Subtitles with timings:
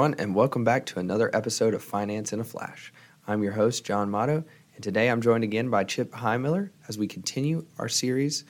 [0.00, 2.90] everyone, and welcome back to another episode of Finance in a Flash.
[3.26, 4.44] I'm your host, John Motto,
[4.74, 8.46] and today I'm joined again by Chip Highmiller as we continue our series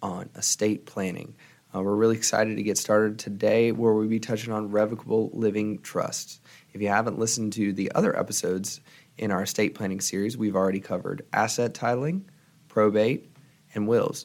[0.00, 1.34] on estate planning.
[1.74, 5.78] Uh, we're really excited to get started today, where we'll be touching on revocable living
[5.80, 6.40] trusts.
[6.72, 8.80] If you haven't listened to the other episodes
[9.18, 12.22] in our estate planning series, we've already covered asset titling,
[12.68, 13.30] probate,
[13.74, 14.24] and wills.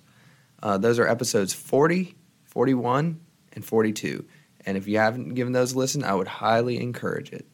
[0.64, 3.20] Uh, those are episodes 40, 41,
[3.52, 4.23] and 42.
[4.70, 7.48] And if you haven't given those a listen, I would highly encourage it.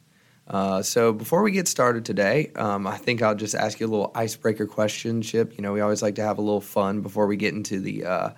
[0.49, 3.89] Uh, so before we get started today, um, I think I'll just ask you a
[3.89, 5.53] little icebreaker question, Chip.
[5.57, 8.03] You know, we always like to have a little fun before we get into the
[8.03, 8.29] uh,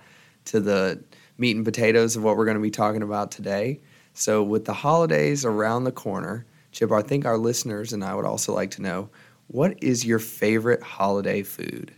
[0.46, 1.02] to the
[1.38, 3.80] meat and potatoes of what we're going to be talking about today.
[4.14, 8.24] So with the holidays around the corner, Chip, I think our listeners and I would
[8.24, 9.10] also like to know
[9.48, 11.92] what is your favorite holiday food?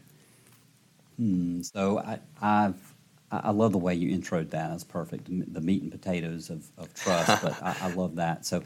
[1.19, 2.89] Hmm, so I, I've
[3.30, 4.70] I love the way you introed that.
[4.70, 5.28] That's perfect.
[5.28, 8.45] The meat and potatoes of, of trust, but I, I, love that.
[8.45, 8.62] So,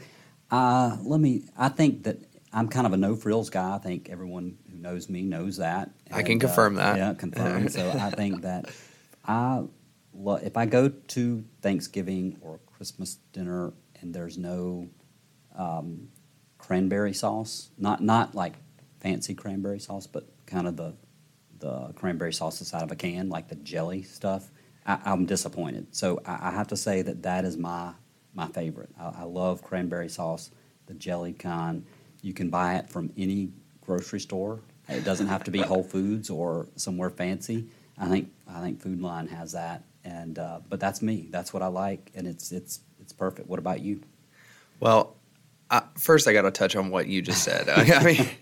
[0.49, 1.43] uh, let me.
[1.55, 2.17] I think that
[2.51, 3.75] I'm kind of a no frills guy.
[3.75, 5.91] I think everyone who knows me knows that.
[6.07, 6.97] And, I can confirm uh, that.
[6.97, 7.69] Yeah, confirm.
[7.69, 8.71] so I think that
[9.25, 9.63] I,
[10.13, 14.89] lo- if I go to Thanksgiving or Christmas dinner and there's no
[15.55, 16.07] um,
[16.57, 18.53] cranberry sauce, not not like
[18.99, 20.95] fancy cranberry sauce, but kind of the
[21.65, 24.51] the cranberry sauce that's out of a can, like the jelly stuff.
[24.85, 25.87] I, am disappointed.
[25.95, 27.93] So I, I, have to say that that is my
[28.35, 28.89] my favorite.
[28.99, 30.51] I, I, love cranberry sauce,
[30.85, 31.83] the jelly kind.
[32.21, 33.49] You can buy it from any
[33.81, 34.59] grocery store.
[34.87, 37.65] It doesn't have to be Whole Foods or somewhere fancy.
[37.97, 41.29] I think I think Food Lion has that, and uh, but that's me.
[41.31, 43.49] That's what I like, and it's it's it's perfect.
[43.49, 44.01] What about you?
[44.79, 45.15] Well,
[45.71, 47.69] uh, first I got to touch on what you just said.
[47.69, 48.29] I mean.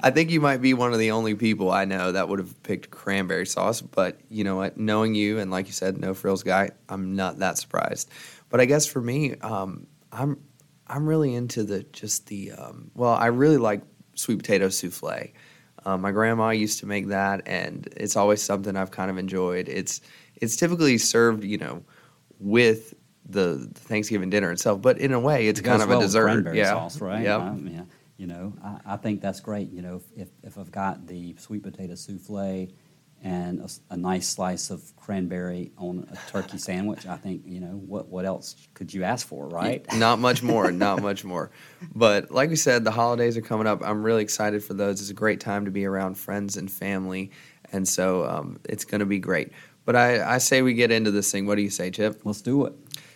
[0.00, 2.62] I think you might be one of the only people I know that would have
[2.62, 3.80] picked cranberry sauce.
[3.80, 4.76] But you know what?
[4.76, 8.10] Knowing you and like you said, no frills guy, I'm not that surprised.
[8.48, 10.38] But I guess for me, um, I'm
[10.86, 13.82] I'm really into the just the um, well, I really like
[14.14, 15.32] sweet potato souffle.
[15.84, 19.68] Um, my grandma used to make that, and it's always something I've kind of enjoyed.
[19.68, 20.00] It's
[20.36, 21.84] it's typically served, you know,
[22.38, 22.94] with
[23.28, 26.02] the, the Thanksgiving dinner itself, but in a way, it's it kind of well a
[26.02, 26.54] dessert.
[26.54, 27.22] yeah, sauce, right?
[27.22, 27.40] Yep.
[27.40, 27.82] Um, yeah.
[28.16, 29.70] You know, I, I, think that's great.
[29.70, 32.68] You know, if, if I've got the sweet potato souffle
[33.22, 37.76] and a, a, nice slice of cranberry on a turkey sandwich, I think, you know,
[37.86, 39.84] what, what else could you ask for, right?
[39.98, 41.50] Not much more, not much more.
[41.94, 43.82] But like we said, the holidays are coming up.
[43.82, 45.00] I'm really excited for those.
[45.00, 47.32] It's a great time to be around friends and family.
[47.72, 49.52] And so um, it's going to be great.
[49.84, 51.46] But I, I say we get into this thing.
[51.46, 52.22] What do you say, Chip?
[52.24, 52.74] Let's do it.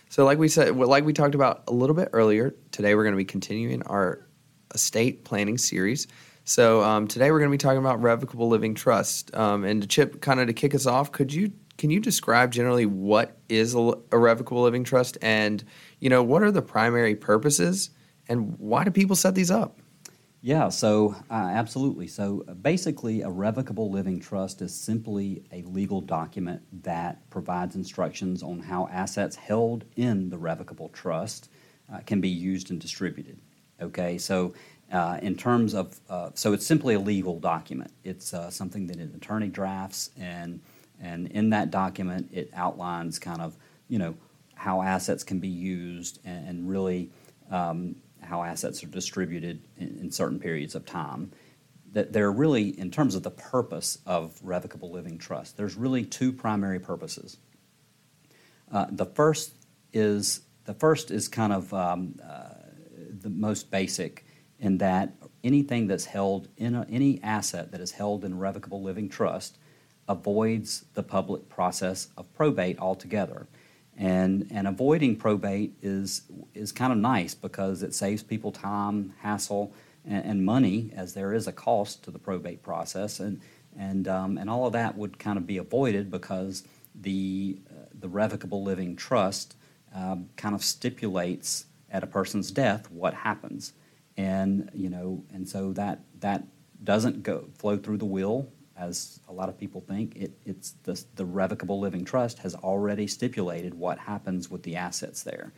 [0.09, 3.13] So, like we said, like we talked about a little bit earlier, today we're going
[3.13, 4.25] to be continuing our
[4.73, 6.07] estate planning series.
[6.43, 9.33] So um, today we're going to be talking about revocable living trust.
[9.35, 12.51] Um, and to Chip, kind of to kick us off, could you can you describe
[12.51, 15.63] generally what is a, revocable living trust, and
[15.99, 17.89] you know what are the primary purposes,
[18.27, 19.79] and why do people set these up?
[20.43, 22.07] Yeah, so uh, absolutely.
[22.07, 28.59] So basically, a revocable living trust is simply a legal document that provides instructions on
[28.59, 31.49] how assets held in the revocable trust
[31.91, 33.39] uh, can be used and distributed.
[33.81, 34.53] Okay, so
[34.91, 37.91] uh, in terms of, uh, so it's simply a legal document.
[38.03, 40.61] It's uh, something that an attorney drafts, and
[40.99, 44.15] and in that document, it outlines kind of, you know,
[44.53, 47.09] how assets can be used and, and really
[47.49, 51.31] um, how assets are distributed in, in, certain periods of time.
[51.93, 56.05] That there are really, in terms of the purpose of revocable living trust, there's really
[56.05, 57.37] two primary purposes.
[58.71, 59.55] Uh, the first
[59.91, 62.60] is the first is kind of um, uh,
[63.21, 64.25] the most basic
[64.59, 69.09] in that anything that's held in a, any asset that is held in revocable living
[69.09, 69.57] trust
[70.07, 73.47] avoids the public process of probate altogether.
[73.97, 76.23] And, and avoiding probate is,
[76.53, 79.73] is kind of nice because it saves people time, hassle,
[80.05, 83.19] and, and money, as there is a cost to the probate process.
[83.19, 83.41] And,
[83.77, 86.63] and, um, and all of that would kind of be avoided because
[86.95, 89.55] the, uh, the revocable living trust
[89.93, 93.73] um, kind of stipulates at a person's death what happens?
[94.17, 96.43] And you know and so that that
[96.83, 98.49] doesn't go flow through the will
[98.81, 100.15] as a lot of people think.
[100.15, 105.21] It, it's the, the revocable living trust has already stipulated what happens with the assets
[105.21, 105.53] there.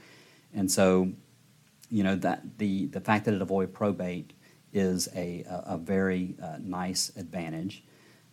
[0.53, 1.13] And so
[1.89, 4.33] you know that the the fact that it avoids probate
[4.73, 7.83] is a, a, a very uh, nice advantage.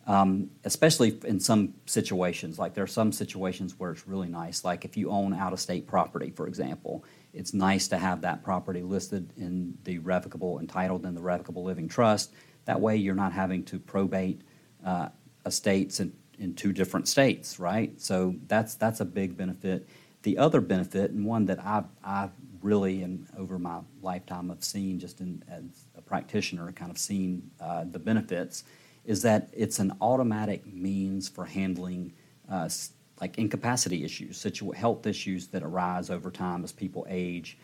[0.07, 2.57] Um, especially in some situations.
[2.57, 5.59] Like there are some situations where it's really nice, like if you own out of
[5.59, 11.05] state property, for example, it's nice to have that property listed in the revocable, entitled
[11.05, 12.33] in the revocable living trust.
[12.65, 14.41] That way you're not having to probate
[14.85, 15.09] uh,
[15.45, 17.99] estates in, in two different states, right?
[17.99, 19.87] So that's, that's a big benefit.
[20.23, 22.31] The other benefit, and one that I've, I've
[22.61, 27.49] really, and over my lifetime of seeing, just in, as a practitioner, kind of seen
[27.59, 28.63] uh, the benefits,
[29.03, 32.13] is that it's an automatic means for handling
[32.49, 32.69] uh,
[33.21, 37.57] like incapacity issues, situ- health issues that arise over time as people age.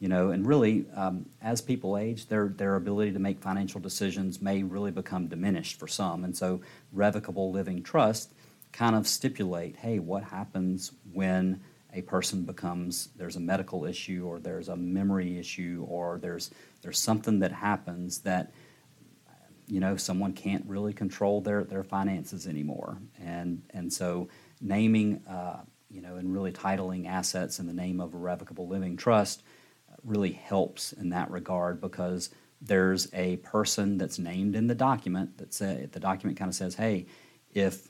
[0.00, 4.42] You know, and really, um, as people age, their their ability to make financial decisions
[4.42, 6.60] may really become diminished for some, and so
[6.92, 8.32] revocable living trust
[8.72, 11.60] kind of stipulate, hey, what happens when
[11.92, 16.50] a person becomes there's a medical issue or there's a memory issue or there's
[16.80, 18.50] there's something that happens that
[19.66, 24.26] you know someone can't really control their their finances anymore and and so
[24.62, 25.60] naming uh,
[25.90, 29.42] you know and really titling assets in the name of a revocable living trust
[30.04, 32.30] really helps in that regard because
[32.60, 36.74] there's a person that's named in the document that say the document kind of says
[36.74, 37.06] hey
[37.52, 37.88] if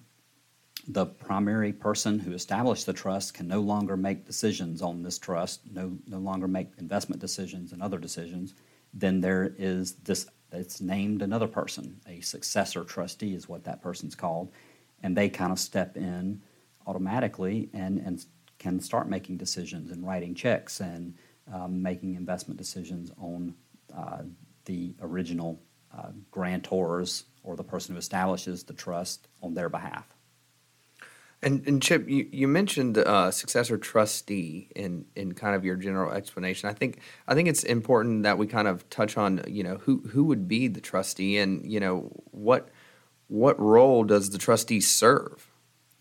[0.88, 5.60] the primary person who established the trust can no longer make decisions on this trust,
[5.70, 8.54] no, no longer make investment decisions and other decisions,
[8.92, 12.00] then there is this, it's named another person.
[12.08, 14.50] A successor trustee is what that person's called.
[15.02, 16.42] And they kind of step in
[16.86, 18.24] automatically and, and
[18.58, 21.14] can start making decisions and writing checks and
[21.52, 23.54] um, making investment decisions on
[23.96, 24.22] uh,
[24.64, 25.60] the original
[25.96, 30.06] uh, grantors or the person who establishes the trust on their behalf.
[31.44, 36.12] And, and Chip, you, you mentioned uh, successor trustee in, in kind of your general
[36.12, 36.68] explanation.
[36.68, 40.02] I think I think it's important that we kind of touch on you know who
[40.10, 42.68] who would be the trustee and you know what
[43.26, 45.51] what role does the trustee serve?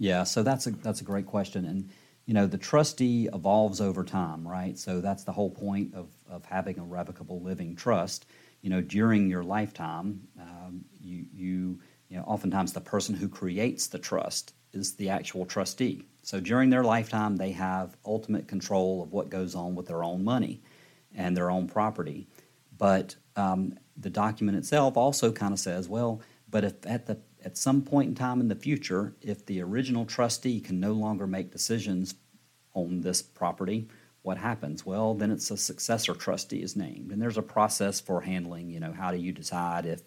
[0.01, 1.87] Yeah, so that's a that's a great question, and
[2.25, 4.75] you know the trustee evolves over time, right?
[4.75, 8.25] So that's the whole point of of having a revocable living trust.
[8.63, 13.85] You know, during your lifetime, um, you you you know oftentimes the person who creates
[13.85, 16.07] the trust is the actual trustee.
[16.23, 20.23] So during their lifetime, they have ultimate control of what goes on with their own
[20.23, 20.63] money
[21.13, 22.27] and their own property.
[22.75, 27.57] But um, the document itself also kind of says, well, but if at the at
[27.57, 31.51] some point in time in the future, if the original trustee can no longer make
[31.51, 32.15] decisions
[32.73, 33.87] on this property,
[34.23, 34.85] what happens?
[34.85, 38.69] Well, then it's a successor trustee is named, and there's a process for handling.
[38.69, 40.03] You know, how do you decide if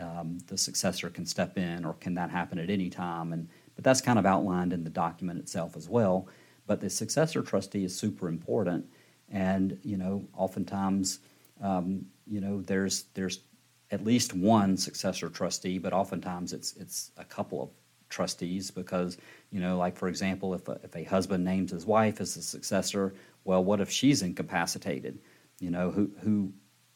[0.00, 3.32] um, the successor can step in, or can that happen at any time?
[3.32, 6.28] And but that's kind of outlined in the document itself as well.
[6.66, 8.86] But the successor trustee is super important,
[9.28, 11.18] and you know, oftentimes,
[11.60, 13.40] um, you know, there's there's
[13.90, 17.70] at least one successor trustee, but oftentimes it's it's a couple of
[18.08, 19.16] trustees because
[19.50, 22.42] you know, like for example, if a, if a husband names his wife as a
[22.42, 23.14] successor,
[23.44, 25.18] well, what if she's incapacitated?
[25.60, 26.52] You know, who who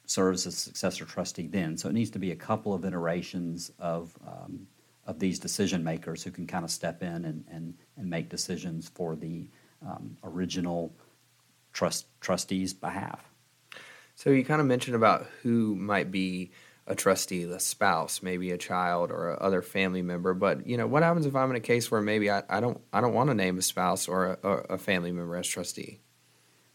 [0.07, 1.77] serves as successor trustee then?
[1.77, 4.67] So it needs to be a couple of iterations of um,
[5.07, 8.89] of these decision makers who can kind of step in and, and, and make decisions
[8.89, 9.49] for the
[9.85, 10.95] um, original
[11.73, 13.29] trust trustees' behalf.
[14.15, 16.53] So you kind of mentioned about who might be
[16.87, 20.35] a trustee, the spouse, maybe a child or a other family member.
[20.35, 22.81] But you know, what happens if I'm in a case where maybe I, I don't
[22.93, 26.01] I don't want to name a spouse or a, a family member as trustee?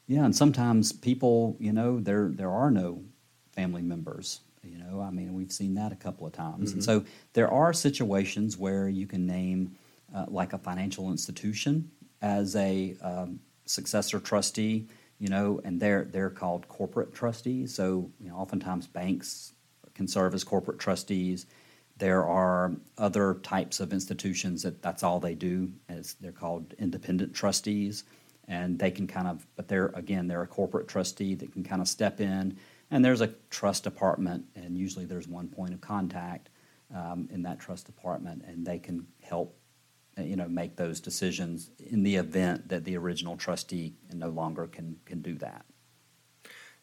[0.07, 3.03] Yeah, and sometimes people, you know, there there are no
[3.51, 6.69] family members you know, I mean, we've seen that a couple of times.
[6.69, 6.77] Mm-hmm.
[6.77, 9.77] And so there are situations where you can name,
[10.13, 14.87] uh, like a financial institution, as a um, successor trustee.
[15.19, 17.73] You know, and they're they're called corporate trustees.
[17.73, 19.53] So you know, oftentimes banks
[19.97, 21.45] can serve as corporate trustees.
[21.97, 25.71] There are other types of institutions that that's all they do.
[25.89, 28.03] As they're called independent trustees,
[28.47, 31.81] and they can kind of, but they're again they're a corporate trustee that can kind
[31.81, 32.57] of step in
[32.89, 36.49] and there's a trust department, and usually there's one point of contact
[36.95, 39.57] um, in that trust department, and they can help,
[40.17, 44.97] you know, make those decisions in the event that the original trustee no longer can
[45.05, 45.65] can do that.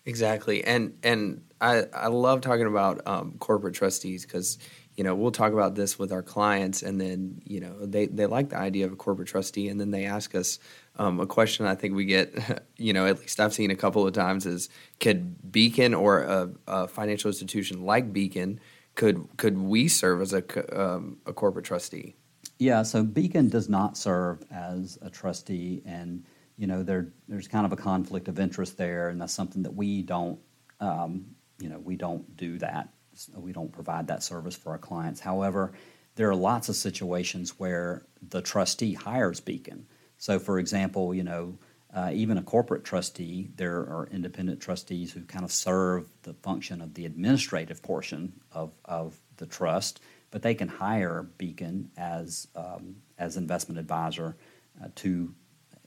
[0.07, 4.59] Exactly, and and I I love talking about um, corporate trustees because
[4.97, 8.27] you know we'll talk about this with our clients, and then you know they they
[8.27, 10.59] like the idea of a corporate trustee, and then they ask us
[10.97, 14.07] um, a question I think we get, you know, at least I've seen a couple
[14.07, 14.69] of times is
[15.01, 18.61] could Beacon or a, a financial institution like Beacon
[18.95, 22.15] could could we serve as a, um, a corporate trustee?
[22.59, 26.25] Yeah, so Beacon does not serve as a trustee, and
[26.57, 29.75] you know there there's kind of a conflict of interest there, and that's something that
[29.75, 30.39] we don't,
[30.81, 31.27] um,
[31.59, 32.91] you know, we don't do that.
[33.35, 35.21] We don't provide that service for our clients.
[35.21, 35.73] However,
[36.17, 39.87] there are lots of situations where the trustee hires Beacon.
[40.19, 41.59] So, for example, you know,
[41.95, 46.81] uh, even a corporate trustee, there are independent trustees who kind of serve the function
[46.81, 52.97] of the administrative portion of, of the trust, but they can hire Beacon as um,
[53.17, 54.37] as investment advisor
[54.83, 55.33] uh, to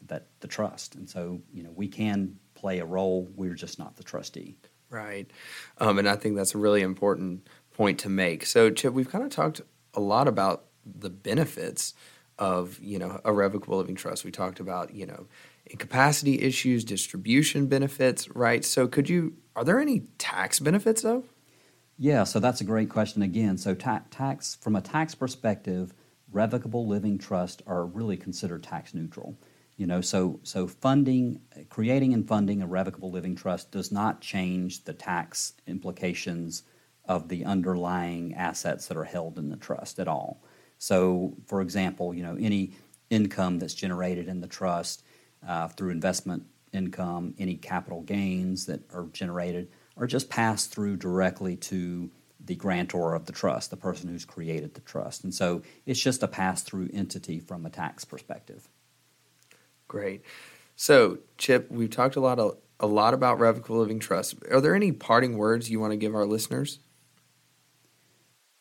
[0.08, 3.28] that the trust, and so you know we can play a role.
[3.36, 4.58] We're just not the trustee.
[4.90, 5.30] Right.
[5.80, 8.46] Um, and I think that's a really important point to make.
[8.46, 9.62] So, Chip, we've kind of talked
[9.94, 11.94] a lot about the benefits
[12.40, 14.24] of, you know, a revocable living trust.
[14.24, 15.28] We talked about, you know,
[15.66, 18.64] incapacity issues, distribution benefits, right?
[18.64, 21.24] So, could you, are there any tax benefits though?
[21.98, 23.58] Yeah, so that's a great question again.
[23.58, 25.94] So, ta- tax, from a tax perspective,
[26.32, 29.36] revocable living trusts are really considered tax neutral.
[29.77, 34.84] You know, so so funding, creating and funding a revocable living trust does not change
[34.84, 36.63] the tax implications
[37.05, 40.41] of the underlying assets that are held in the trust at all.
[40.79, 42.74] So, for example, you know, any
[43.10, 45.03] income that's generated in the trust
[45.48, 46.43] uh, through investment
[46.74, 52.10] income, any capital gains that are generated are just passed through directly to
[52.43, 55.24] the grantor of the trust, the person who's created the trust.
[55.24, 58.69] And so it's just a pass through entity from a tax perspective.
[59.88, 60.22] Great.
[60.75, 64.36] So, Chip, we've talked a lot of, a lot about revocable living trust.
[64.51, 66.79] Are there any parting words you want to give our listeners?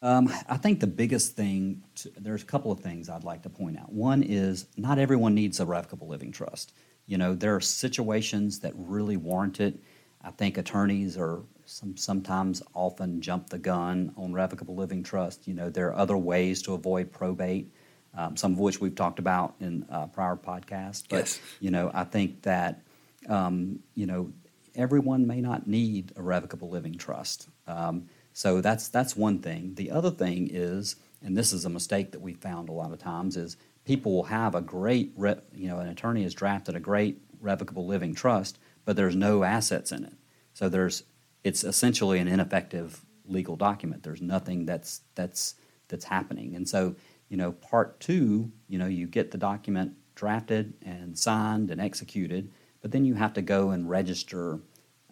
[0.03, 3.51] Um, I think the biggest thing, to, there's a couple of things I'd like to
[3.51, 3.93] point out.
[3.93, 6.73] One is not everyone needs a revocable living trust.
[7.07, 9.79] You know, there are situations that really warrant it.
[10.23, 15.47] I think attorneys are some, sometimes often jump the gun on revocable living trust.
[15.47, 17.73] You know, there are other ways to avoid probate
[18.17, 21.05] um, some of which we've talked about in uh, prior podcasts.
[21.09, 21.41] But yes.
[21.61, 22.83] you know, I think that
[23.29, 24.33] um, you know
[24.75, 27.49] everyone may not need a revocable living trust.
[27.67, 29.75] Um, so that's that's one thing.
[29.75, 32.99] The other thing is, and this is a mistake that we found a lot of
[32.99, 36.81] times, is people will have a great, re- you know, an attorney has drafted a
[36.81, 40.15] great revocable living trust, but there's no assets in it.
[40.53, 41.05] So there's
[41.45, 44.03] it's essentially an ineffective legal document.
[44.03, 45.55] There's nothing that's that's
[45.89, 46.95] that's happening, and so
[47.29, 52.51] you know, part two, you know, you get the document drafted and signed and executed,
[52.81, 54.61] but then you have to go and register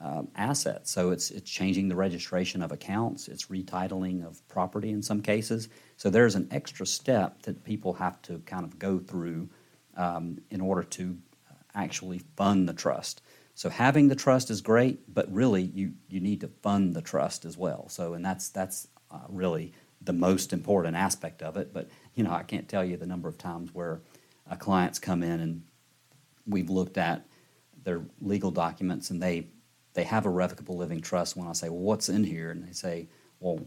[0.00, 0.90] um, assets.
[0.90, 5.68] So it's it's changing the registration of accounts, it's retitling of property in some cases.
[5.96, 9.48] So there's an extra step that people have to kind of go through
[9.96, 11.16] um, in order to
[11.74, 13.22] actually fund the trust.
[13.54, 17.44] So having the trust is great, but really you you need to fund the trust
[17.44, 17.88] as well.
[17.88, 21.72] So and that's that's uh, really the most important aspect of it.
[21.72, 24.00] But you know, I can't tell you the number of times where
[24.50, 25.62] uh, clients come in and
[26.46, 27.24] we've looked at
[27.82, 29.48] their legal documents and they
[29.94, 31.36] they have a revocable living trust.
[31.36, 33.08] When I say, "Well, what's in here?" and they say,
[33.40, 33.60] "Well,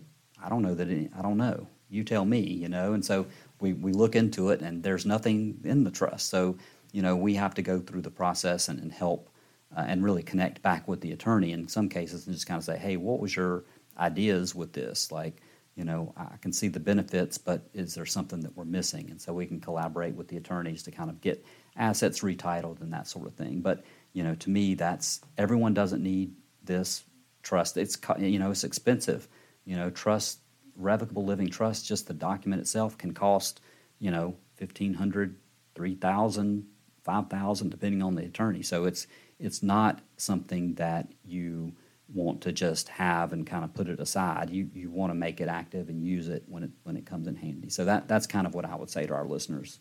[0.43, 0.89] I don't know that.
[0.89, 1.67] Any, I don't know.
[1.89, 3.27] You tell me." You know, and so
[3.61, 6.29] we we look into it and there's nothing in the trust.
[6.29, 6.57] So
[6.91, 9.29] you know, we have to go through the process and, and help
[9.75, 12.63] uh, and really connect back with the attorney in some cases and just kind of
[12.63, 13.63] say, "Hey, what was your
[13.97, 15.41] ideas with this?" Like
[15.77, 19.11] you know, I can see the benefits, but is there something that we're missing?
[19.11, 21.45] And so we can collaborate with the attorneys to kind of get
[21.77, 23.61] assets retitled and that sort of thing.
[23.61, 27.03] But you know, to me, that's everyone doesn't need this
[27.43, 27.77] trust.
[27.77, 29.27] It's you know, it's expensive.
[29.65, 30.39] You know, trust
[30.75, 33.61] revocable living trust, just the document itself can cost
[33.99, 35.35] you know fifteen hundred,
[35.75, 36.65] three thousand,
[37.03, 38.63] five thousand, depending on the attorney.
[38.63, 39.05] So it's
[39.37, 41.73] it's not something that you
[42.13, 44.49] want to just have and kind of put it aside.
[44.49, 47.27] You you want to make it active and use it when it when it comes
[47.27, 47.69] in handy.
[47.69, 49.79] So that that's kind of what I would say to our listeners.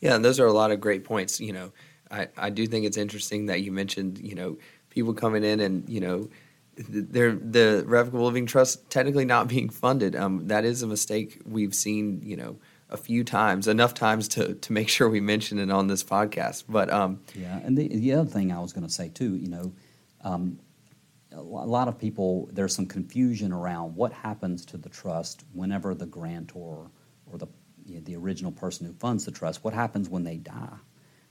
[0.00, 1.40] Yeah, and those are a lot of great points.
[1.40, 1.72] You know,
[2.10, 5.88] I, I do think it's interesting that you mentioned, you know, people coming in and,
[5.88, 6.28] you know,
[6.76, 10.16] they're, the revocable living trust technically not being funded.
[10.16, 14.54] Um, that is a mistake we've seen, you know, a few times, enough times to,
[14.54, 16.64] to make sure we mention it on this podcast.
[16.68, 19.48] But um, yeah, and the, the other thing I was going to say too, you
[19.48, 19.72] know,
[20.22, 20.58] um,
[21.32, 26.06] a lot of people, there's some confusion around what happens to the trust whenever the
[26.06, 26.90] grantor
[27.26, 27.46] or the,
[27.86, 30.76] you know, the original person who funds the trust, what happens when they die?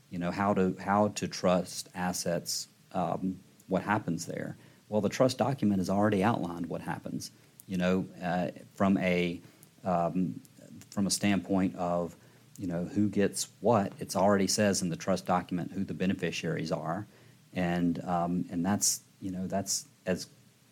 [0.09, 4.57] You know, how to, how to trust assets, um, what happens there?
[4.87, 7.31] Well, the trust document has already outlined what happens.
[7.67, 9.39] You know, uh, from a
[9.83, 10.41] um,
[10.89, 12.15] from a standpoint of
[12.57, 16.71] you know who gets what, it already says in the trust document who the beneficiaries
[16.71, 17.07] are,
[17.53, 20.27] and um, and that's you know that's as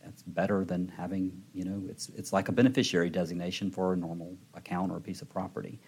[0.07, 4.37] that's better than having you know it's it's like a beneficiary designation for a normal
[4.53, 5.79] account or a piece of property.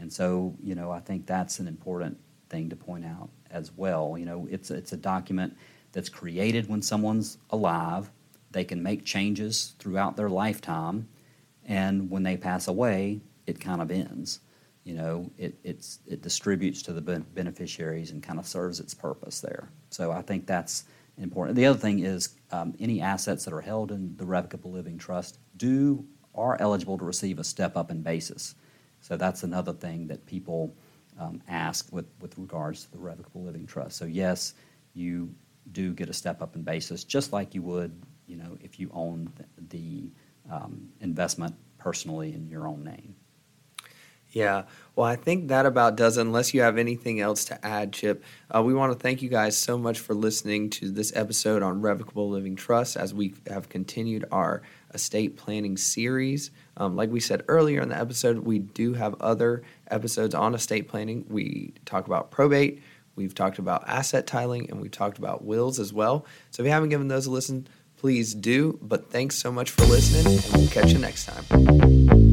[0.00, 4.16] And so you know i think that's an important thing to point out as well.
[4.18, 5.56] You know it's it's a document
[5.92, 8.10] that's created when someone's alive.
[8.50, 11.08] They can make changes throughout their lifetime
[11.66, 14.40] and when they pass away it kind of ends.
[14.84, 19.40] You know it it's it distributes to the beneficiaries and kind of serves its purpose
[19.40, 19.68] there.
[19.90, 20.84] So i think that's
[21.18, 21.56] important.
[21.56, 25.38] The other thing is um, any assets that are held in the revocable living trust
[25.56, 28.54] do are eligible to receive a step up in basis.
[29.00, 30.74] So that's another thing that people
[31.18, 33.96] um, ask with, with regards to the revocable living trust.
[33.96, 34.54] So yes,
[34.94, 35.34] you
[35.72, 38.90] do get a step up in basis, just like you would, you know, if you
[38.92, 39.44] own the,
[39.76, 40.10] the
[40.50, 43.14] um, investment personally in your own name.
[44.30, 46.22] Yeah, well, I think that about does it.
[46.22, 48.22] Unless you have anything else to add, Chip,
[48.54, 51.80] uh, we want to thank you guys so much for listening to this episode on
[51.80, 56.50] Revocable Living Trust as we have continued our estate planning series.
[56.76, 60.88] Um, like we said earlier in the episode, we do have other episodes on estate
[60.88, 61.24] planning.
[61.28, 62.82] We talk about probate,
[63.16, 66.26] we've talked about asset titling, and we've talked about wills as well.
[66.50, 67.66] So if you haven't given those a listen,
[67.96, 68.78] please do.
[68.82, 72.27] But thanks so much for listening, and we'll catch you next time.